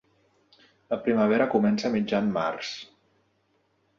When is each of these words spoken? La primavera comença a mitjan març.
La 0.93 0.97
primavera 1.07 1.47
comença 1.51 1.87
a 1.89 1.93
mitjan 1.97 2.33
març. 2.39 2.73